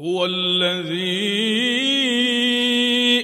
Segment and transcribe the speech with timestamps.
[0.00, 1.60] هو الذي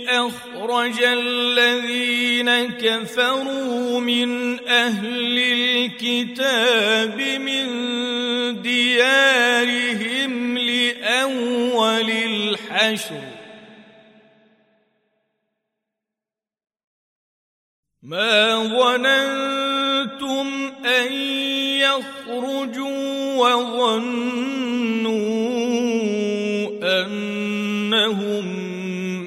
[0.08, 7.66] أخرج الذين كفروا من أهل الكتاب من
[8.62, 13.22] ديارهم لأول الحشر.
[18.02, 20.46] ما ظننتم
[20.84, 21.12] أن
[21.80, 24.66] يخرجوا وظنوا
[27.96, 28.44] انهم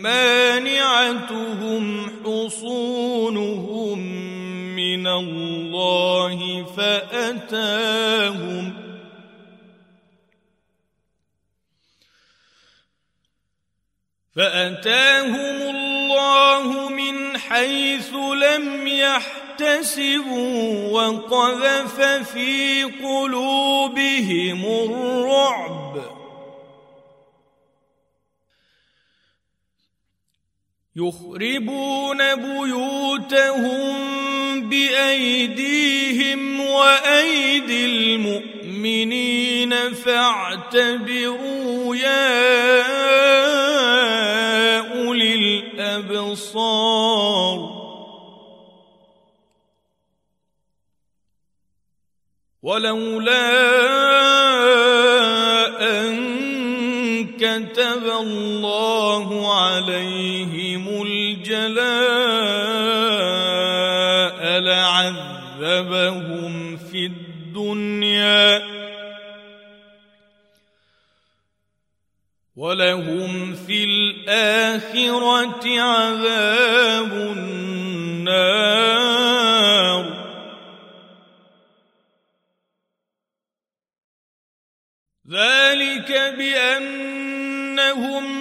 [0.02, 1.86] مانعتهم
[2.26, 4.00] حصونهم
[4.76, 8.74] من الله فاتاهم
[14.36, 20.50] فاتاهم الله من حيث لم يحتسبوا
[20.92, 25.79] وقذف في قلوبهم الرعب
[31.00, 33.96] يخربون بيوتهم
[34.70, 42.40] بأيديهم وأيدي المؤمنين فاعتبروا يا
[45.06, 47.00] أولي الأبصار.
[52.64, 53.50] ولولا
[55.82, 56.40] أن
[57.40, 59.28] كتب الله
[59.62, 60.59] عليهم
[61.40, 61.80] الجلاء
[64.60, 68.62] لعذبهم في الدنيا
[72.56, 77.70] ولهم في الآخرة عذاب النار.
[85.32, 87.48] ذلك بأنهم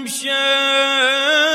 [0.06, 1.47] شاقوا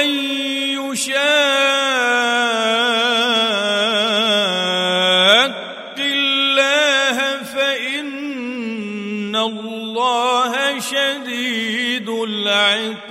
[0.00, 0.08] ومن
[0.80, 1.20] يشاق
[5.98, 13.10] الله فان الله شديد العقاب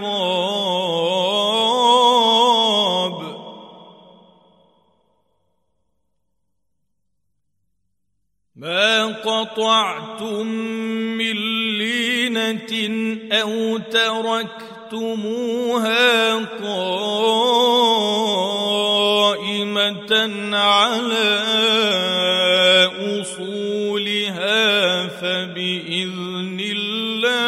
[8.56, 10.48] ما قطعتم
[11.18, 11.36] من
[11.78, 12.74] لينه
[13.32, 13.78] أو
[14.90, 16.98] تركتموها قائمه
[20.58, 21.30] على
[23.22, 27.40] اصولها فباذن الله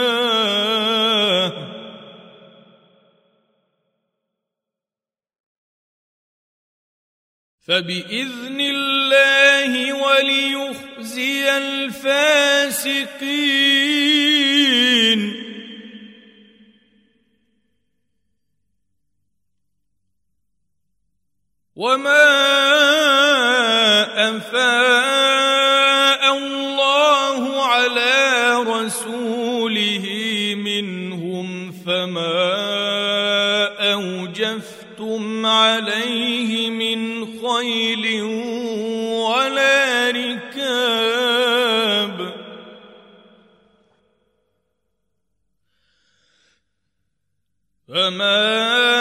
[7.67, 12.81] فباذن الله وليخزي الفاسقين
[21.81, 22.29] وما
[24.29, 30.05] افاء الله على رسوله
[30.57, 32.61] منهم فما
[33.93, 38.21] اوجفتم عليه من خيل
[39.25, 41.51] ولا ركاب
[47.87, 49.00] فما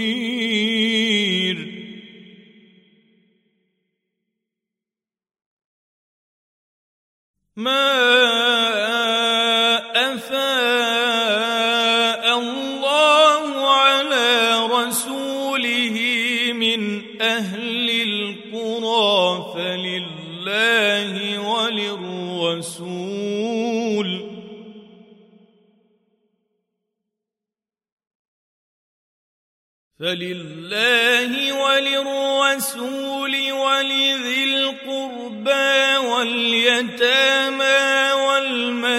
[30.11, 37.81] فلله وللرسول ولذي القربى واليتامى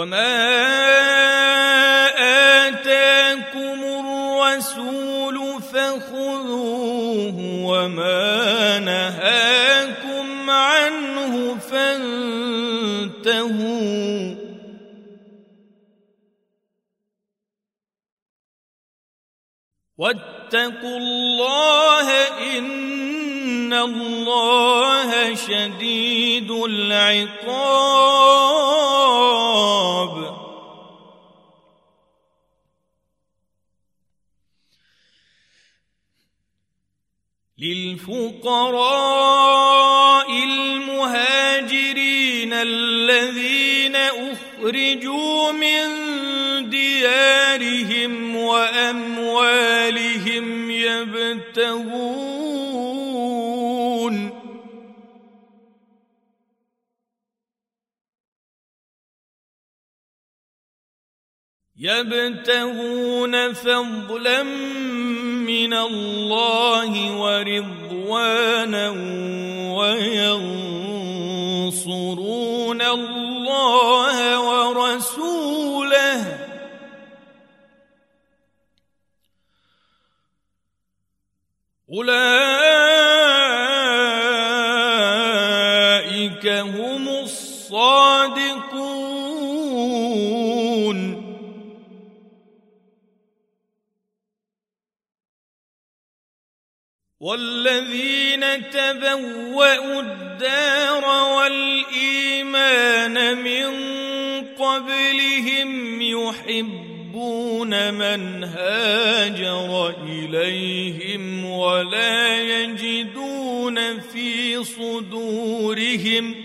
[0.00, 0.36] وما
[2.68, 12.60] آتاكم الرسول فخذوه وما نهاكم عنه فانتهوا
[19.98, 22.08] واتقوا الله
[22.58, 23.09] إن
[23.72, 28.00] الله شديد العقاب
[37.60, 45.90] للفقراء المهاجرين الذين اخرجوا من
[46.70, 49.90] ديارهم واموالهم
[50.70, 52.39] يبتغون
[61.80, 68.88] يبتغون فضلا من الله ورضوانا
[71.40, 76.20] وينصرون الله ورسوله.
[81.92, 82.46] أولئك
[86.46, 88.20] هم الصادقون.
[99.10, 101.04] تبوأوا الدار
[101.36, 103.70] والإيمان من
[104.58, 116.36] قبلهم يحبون من هاجر إليهم ولا يجدون في صدورهم ۖ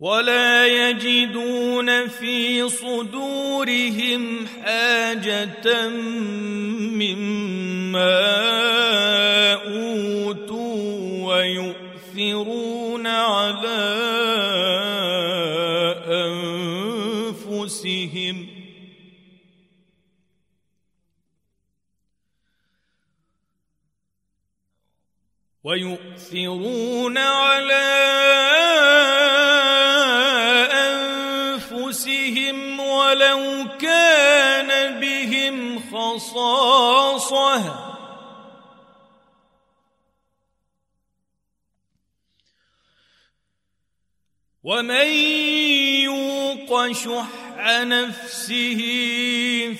[0.00, 5.88] ولا يجدون في صدورهم حاجة
[6.98, 7.94] مما
[9.54, 13.84] أوتوا ويؤثرون على
[17.44, 18.48] أنفسهم.
[25.64, 28.43] ويؤثرون على أنفسهم
[33.14, 37.80] ولو كان بهم خصاصة.
[44.64, 45.06] ومن
[46.04, 47.26] يوق شح
[47.84, 48.80] نفسه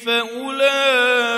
[0.06, 1.35] فأولئك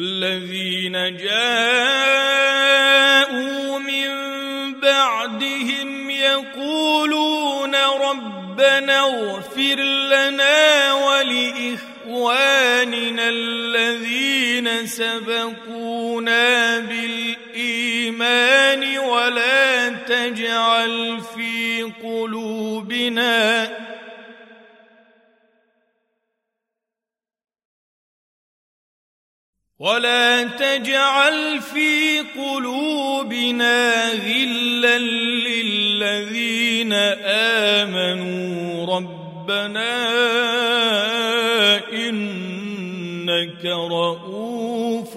[0.00, 1.28] والذين جاءوا
[3.78, 4.10] من
[4.80, 12.48] بعدهم يقولون ربنا اغفر لنا ولإخواننا
[13.28, 18.18] الذين سبقونا بالإيمان
[18.98, 23.68] ولا تجعل في قلوبنا
[29.80, 36.92] ولا تجعل في قلوبنا غلا للذين
[37.72, 38.96] آمنوا.
[38.96, 40.18] ربنا
[41.92, 45.16] إنك رؤوف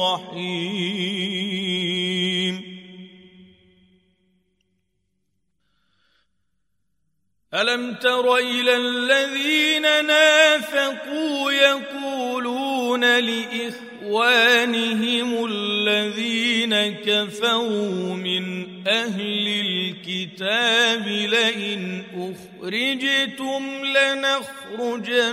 [0.00, 0.94] رحيم.
[7.54, 13.93] ألم تر إلى الذين نافقوا يقولون لإخوانهم
[15.44, 23.62] الذين كفروا من أهل الكتاب لئن أخرجتم
[24.84, 25.26] لنخرجن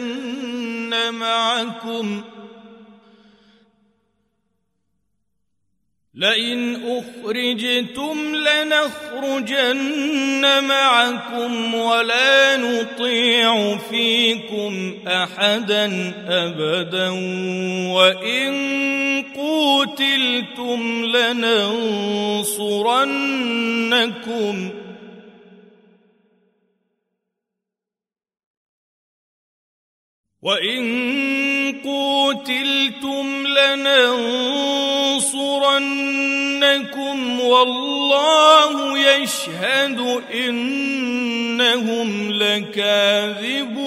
[1.13, 2.40] معكم ۖ
[6.13, 9.83] لئن أخرجتم لنخرجن
[10.63, 17.09] معكم ولا نطيع فيكم أحدا أبدا
[17.91, 18.51] وإن
[19.35, 22.51] قوتلتم لننصرنكم
[30.41, 31.40] وإن
[31.83, 34.01] قوتلتم لننصرنكم
[37.41, 43.81] والله يشهد انهم لكاذبون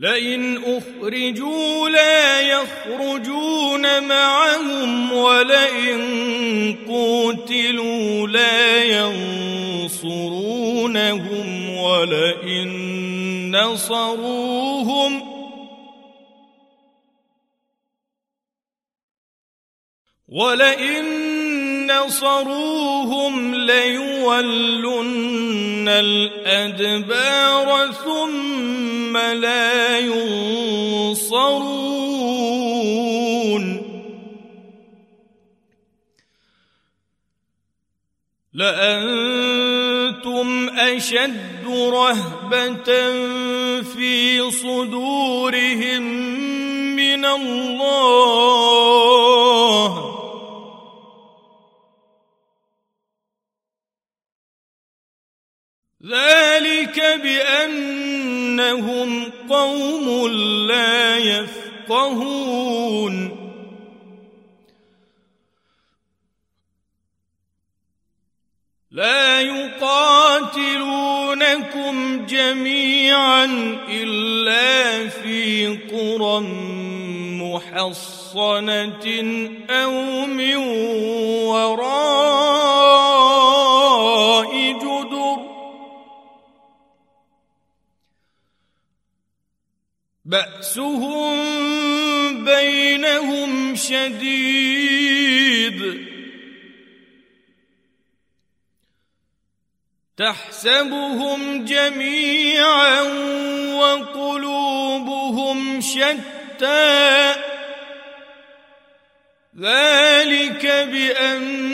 [0.00, 6.00] لئن أخرجوا لا يخرجون معهم ولئن
[6.88, 8.84] قوتلوا لا
[9.84, 10.30] ينصرونهم
[11.70, 12.70] ولئن
[13.56, 15.22] نصروهم
[20.28, 21.29] ولئن
[21.90, 31.80] نصروهم ليولن الأدبار ثم لا ينصرون.
[38.54, 43.12] لأنتم أشد رهبة
[43.82, 46.02] في صدورهم
[46.96, 48.10] من الله.
[56.10, 59.10] ذلك بأنهم
[59.48, 60.28] قوم
[60.68, 62.50] لا يفقهون.
[68.90, 70.66] لا يقاتلونكم
[72.26, 73.44] جميعا
[73.88, 76.40] إلا في قرى
[77.40, 79.06] محصنة
[79.70, 80.56] أو من
[81.46, 82.79] وراء
[90.30, 91.34] بأسهم
[92.44, 95.30] بينهم شديد.
[100.16, 103.02] تحسبهم جميعا
[103.74, 107.34] وقلوبهم شتى.
[109.60, 111.70] ذلك بأنهم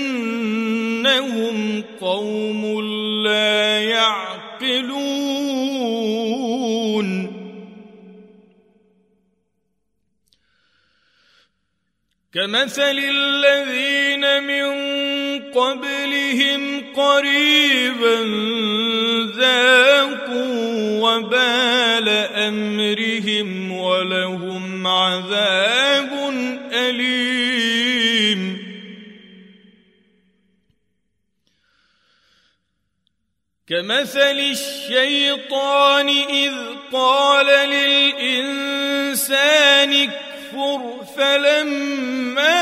[2.01, 2.81] قوم
[3.25, 4.26] لا يعقلون
[12.37, 14.67] كمثل الذين من
[15.51, 18.23] قبلهم قريبا
[19.37, 22.09] ذاقوا وبال
[22.49, 26.11] أمرهم ولهم عذاب
[26.73, 28.57] أليم.
[33.69, 36.55] كمثل الشيطان إذ
[36.93, 38.87] قال للإنسان
[40.47, 42.57] اكفر فلما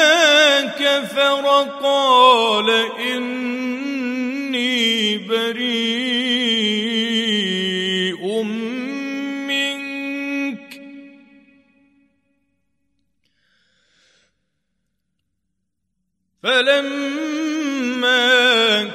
[0.61, 1.47] كفر
[1.83, 4.69] قال إني
[5.19, 6.13] بريء
[9.49, 10.81] منك.
[16.43, 18.25] فلما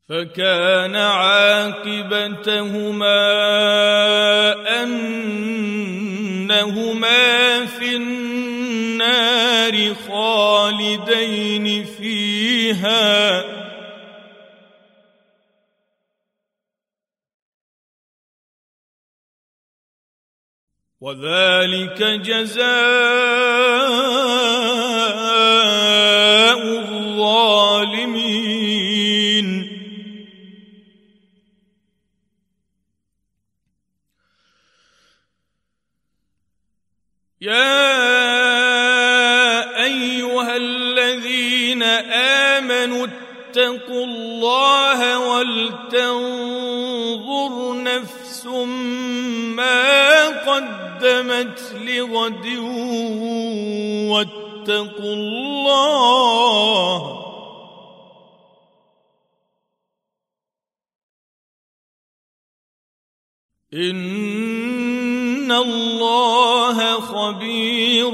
[0.09, 2.09] فكان عاقبتهما
[4.83, 5.35] أنهما
[7.65, 10.18] في النار خالدين.
[21.01, 22.69] وذلك جزاء
[26.79, 28.19] الظالمين.
[37.41, 37.79] يا
[39.83, 41.83] أيها الذين
[42.63, 46.33] آمنوا اتقوا الله ولتنظر
[47.83, 48.45] نفس
[49.55, 50.29] ما
[50.99, 52.47] قدمت لغد
[54.11, 55.99] واتقوا الله.
[63.73, 68.11] إن الله خبير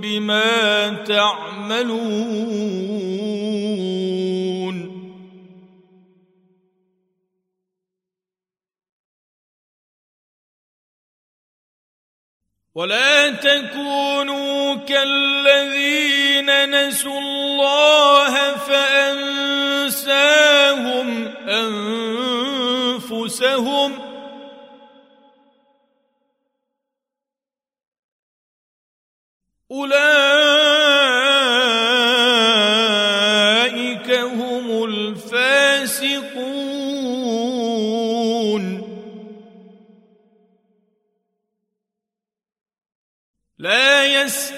[0.00, 2.50] بما تعملون.
[12.74, 20.06] ولا تكونوا كالذين نسوا الله فأنساهم
[23.08, 24.10] أنفسهم.
[29.70, 30.79] أولئك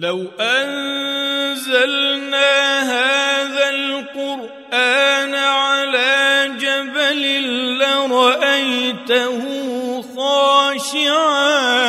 [0.00, 1.92] لو أنزلنا
[2.82, 7.22] هذا القرآن على جبل
[7.78, 9.42] لرأيته
[10.02, 11.80] خاشعاً.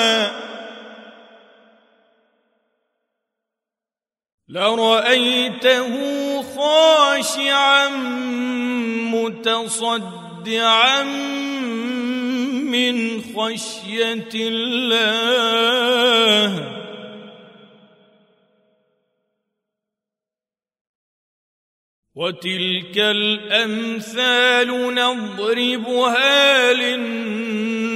[4.50, 5.92] لرأيته
[6.42, 7.88] خاشعا
[9.16, 11.04] متصدعا
[12.64, 15.62] من خشية الله.
[22.32, 27.92] وتلك الأمثال نضربها للناس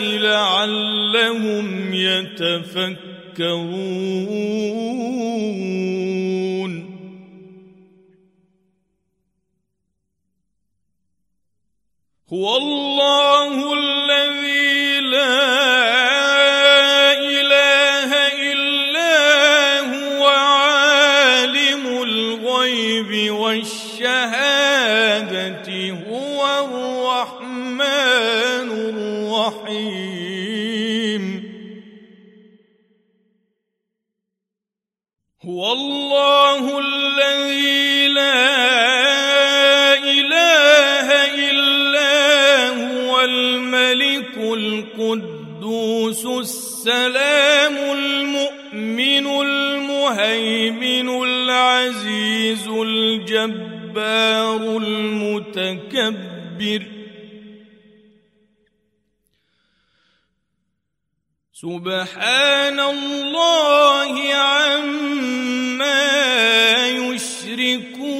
[0.00, 3.10] لعلهم يتفكرون.
[12.32, 15.59] هو الله الذي لا
[36.20, 38.44] الله الذي لا
[39.94, 41.08] إله
[41.50, 56.20] إلا هو الملك القدوس السلام المؤمن المهيمن العزيز الجبار المتكبر
[61.52, 65.39] سبحان الله عما
[66.86, 68.10] يشركون.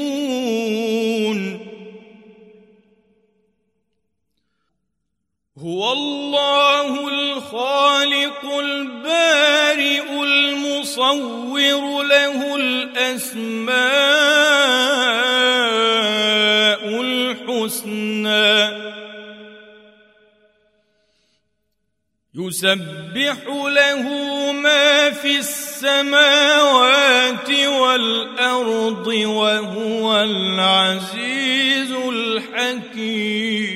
[5.58, 13.80] هو الله الخالق البارئ المصور له الأسماء
[17.00, 18.80] الحسنى.
[22.34, 24.02] يسبح له
[24.52, 25.38] ما في
[25.80, 33.69] السماوات والأرض وهو العزيز الحكيم.